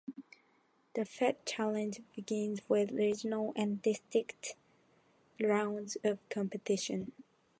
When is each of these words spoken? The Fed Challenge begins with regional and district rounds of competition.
The 0.95 1.05
Fed 1.05 1.45
Challenge 1.45 2.01
begins 2.15 2.67
with 2.67 2.89
regional 2.91 3.53
and 3.55 3.83
district 3.83 4.55
rounds 5.39 5.95
of 6.03 6.17
competition. 6.29 7.11